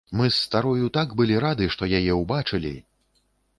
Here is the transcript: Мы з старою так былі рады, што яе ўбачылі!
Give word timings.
Мы 0.19 0.29
з 0.29 0.37
старою 0.45 0.87
так 0.97 1.13
былі 1.19 1.37
рады, 1.45 1.69
што 1.77 1.91
яе 2.01 2.17
ўбачылі! 2.23 2.75